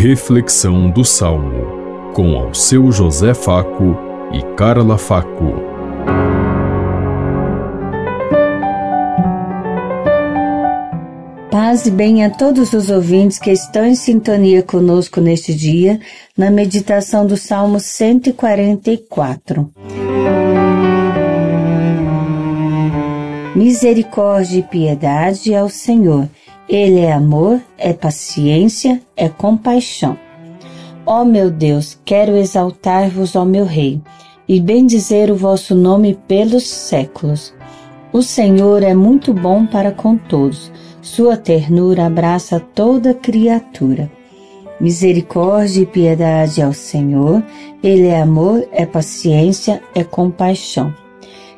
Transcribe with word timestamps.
Reflexão 0.00 0.88
do 0.88 1.04
Salmo, 1.04 2.12
com 2.14 2.36
ao 2.36 2.54
seu 2.54 2.92
José 2.92 3.34
Faco 3.34 3.96
e 4.32 4.40
Carla 4.54 4.96
Faco. 4.96 5.54
Paz 11.50 11.86
e 11.86 11.90
bem 11.90 12.24
a 12.24 12.30
todos 12.30 12.72
os 12.72 12.90
ouvintes 12.90 13.40
que 13.40 13.50
estão 13.50 13.84
em 13.84 13.96
sintonia 13.96 14.62
conosco 14.62 15.20
neste 15.20 15.52
dia, 15.52 15.98
na 16.36 16.48
meditação 16.48 17.26
do 17.26 17.36
Salmo 17.36 17.80
144. 17.80 19.68
Misericórdia 23.56 24.60
e 24.60 24.62
piedade 24.62 25.52
ao 25.56 25.68
Senhor 25.68 26.28
ele 26.68 27.00
é 27.00 27.12
amor, 27.12 27.62
é 27.78 27.94
paciência, 27.94 29.00
é 29.16 29.26
compaixão. 29.26 30.18
Ó 31.06 31.24
meu 31.24 31.50
Deus, 31.50 31.98
quero 32.04 32.36
exaltar-vos, 32.36 33.34
ó 33.34 33.44
meu 33.46 33.64
Rei, 33.64 34.02
e 34.46 34.60
bendizer 34.60 35.30
o 35.30 35.36
vosso 35.36 35.74
nome 35.74 36.18
pelos 36.28 36.68
séculos. 36.68 37.54
O 38.12 38.20
Senhor 38.22 38.82
é 38.82 38.94
muito 38.94 39.32
bom 39.32 39.64
para 39.66 39.92
com 39.92 40.18
todos, 40.18 40.70
sua 41.00 41.38
ternura 41.38 42.04
abraça 42.04 42.60
toda 42.60 43.14
criatura. 43.14 44.10
Misericórdia 44.78 45.82
e 45.82 45.86
piedade 45.86 46.60
ao 46.60 46.74
Senhor, 46.74 47.42
Ele 47.82 48.08
é 48.08 48.20
amor, 48.20 48.68
é 48.72 48.84
paciência, 48.84 49.82
é 49.94 50.04
compaixão. 50.04 50.94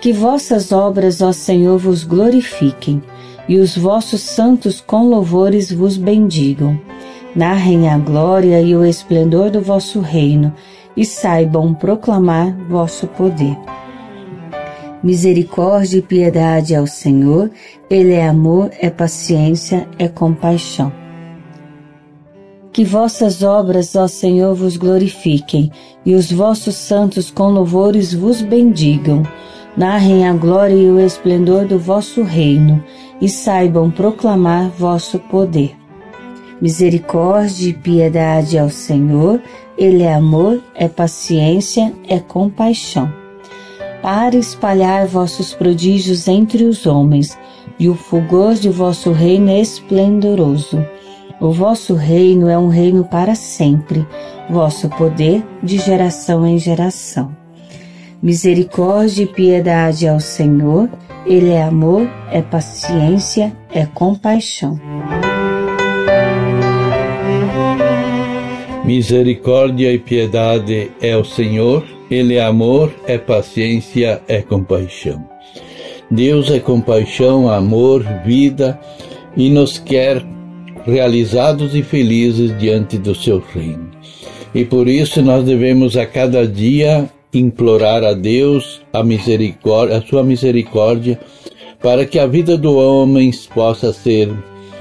Que 0.00 0.12
vossas 0.12 0.70
obras, 0.70 1.20
ó 1.20 1.32
Senhor, 1.32 1.76
vos 1.76 2.04
glorifiquem 2.04 3.02
e 3.48 3.58
os 3.58 3.76
vossos 3.76 4.20
santos 4.20 4.80
com 4.80 5.08
louvores 5.08 5.72
vos 5.72 5.96
bendigam. 5.96 6.78
Narrem 7.34 7.88
a 7.88 7.98
glória 7.98 8.60
e 8.60 8.76
o 8.76 8.84
esplendor 8.84 9.50
do 9.50 9.60
vosso 9.60 10.00
reino 10.00 10.52
e 10.96 11.04
saibam 11.04 11.72
proclamar 11.72 12.54
vosso 12.68 13.06
poder. 13.06 13.56
Misericórdia 15.02 15.98
e 15.98 16.02
piedade 16.02 16.76
ao 16.76 16.86
Senhor, 16.86 17.50
Ele 17.90 18.12
é 18.12 18.26
amor, 18.26 18.70
é 18.78 18.88
paciência, 18.88 19.88
é 19.98 20.06
compaixão. 20.06 20.92
Que 22.72 22.84
vossas 22.84 23.42
obras, 23.42 23.96
ó 23.96 24.06
Senhor, 24.06 24.54
vos 24.54 24.76
glorifiquem 24.76 25.70
e 26.06 26.14
os 26.14 26.30
vossos 26.30 26.76
santos 26.76 27.30
com 27.30 27.48
louvores 27.50 28.14
vos 28.14 28.40
bendigam. 28.40 29.22
Narrem 29.76 30.26
a 30.26 30.32
glória 30.32 30.74
e 30.74 30.90
o 30.90 31.00
esplendor 31.00 31.66
do 31.66 31.78
vosso 31.78 32.22
reino 32.22 32.82
e 33.22 33.28
saibam 33.28 33.88
proclamar 33.88 34.68
vosso 34.76 35.16
poder. 35.16 35.76
Misericórdia 36.60 37.70
e 37.70 37.72
piedade 37.72 38.58
ao 38.58 38.68
Senhor, 38.68 39.40
Ele 39.78 40.02
é 40.02 40.12
amor, 40.12 40.60
é 40.74 40.88
paciência, 40.88 41.92
é 42.08 42.18
compaixão. 42.18 43.12
Para 44.02 44.34
espalhar 44.34 45.06
vossos 45.06 45.54
prodígios 45.54 46.26
entre 46.26 46.64
os 46.64 46.84
homens 46.84 47.38
e 47.78 47.88
o 47.88 47.94
fulgor 47.94 48.54
de 48.54 48.68
vosso 48.68 49.12
reino 49.12 49.50
é 49.50 49.60
esplendoroso. 49.60 50.84
O 51.40 51.52
vosso 51.52 51.94
reino 51.94 52.48
é 52.48 52.58
um 52.58 52.68
reino 52.68 53.04
para 53.04 53.36
sempre, 53.36 54.04
vosso 54.50 54.88
poder 54.88 55.44
de 55.62 55.78
geração 55.78 56.44
em 56.44 56.58
geração. 56.58 57.36
Misericórdia 58.20 59.22
e 59.22 59.26
piedade 59.26 60.08
ao 60.08 60.18
Senhor, 60.18 60.88
ele 61.26 61.50
é 61.50 61.62
amor, 61.62 62.08
é 62.30 62.42
paciência, 62.42 63.52
é 63.72 63.86
compaixão. 63.86 64.78
Misericórdia 68.84 69.92
e 69.92 69.98
piedade 69.98 70.90
é 71.00 71.16
o 71.16 71.24
Senhor, 71.24 71.84
Ele 72.10 72.34
é 72.34 72.44
amor, 72.44 72.92
é 73.06 73.16
paciência, 73.16 74.20
é 74.26 74.42
compaixão. 74.42 75.24
Deus 76.10 76.50
é 76.50 76.58
compaixão, 76.58 77.48
amor, 77.48 78.04
vida 78.26 78.78
e 79.36 79.48
nos 79.48 79.78
quer 79.78 80.22
realizados 80.84 81.74
e 81.74 81.82
felizes 81.82 82.58
diante 82.58 82.98
do 82.98 83.14
seu 83.14 83.42
reino. 83.54 83.90
E 84.54 84.64
por 84.64 84.88
isso 84.88 85.22
nós 85.22 85.44
devemos 85.44 85.96
a 85.96 86.04
cada 86.04 86.46
dia 86.46 87.08
implorar 87.32 88.04
a 88.04 88.12
Deus 88.12 88.82
a 88.92 89.02
misericórdia, 89.02 89.96
a 89.96 90.02
sua 90.02 90.22
misericórdia, 90.22 91.18
para 91.80 92.04
que 92.04 92.18
a 92.18 92.26
vida 92.26 92.56
do 92.56 92.76
homem 92.76 93.30
possa 93.54 93.92
ser 93.92 94.32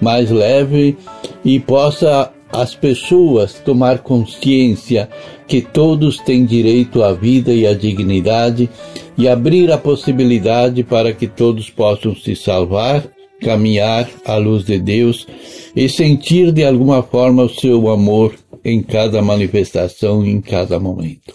mais 0.00 0.30
leve 0.30 0.96
e 1.44 1.58
possa 1.58 2.30
as 2.52 2.74
pessoas 2.74 3.54
tomar 3.64 3.98
consciência 3.98 5.08
que 5.48 5.60
todos 5.60 6.18
têm 6.18 6.44
direito 6.44 7.02
à 7.02 7.12
vida 7.12 7.52
e 7.52 7.66
à 7.66 7.74
dignidade 7.74 8.70
e 9.18 9.28
abrir 9.28 9.72
a 9.72 9.78
possibilidade 9.78 10.84
para 10.84 11.12
que 11.12 11.26
todos 11.26 11.68
possam 11.68 12.14
se 12.14 12.36
salvar, 12.36 13.04
caminhar 13.40 14.08
à 14.24 14.36
luz 14.36 14.64
de 14.64 14.78
Deus 14.78 15.26
e 15.74 15.88
sentir 15.88 16.52
de 16.52 16.64
alguma 16.64 17.02
forma 17.02 17.42
o 17.42 17.48
seu 17.48 17.90
amor 17.90 18.34
em 18.64 18.82
cada 18.82 19.20
manifestação, 19.20 20.24
em 20.24 20.40
cada 20.40 20.78
momento. 20.78 21.34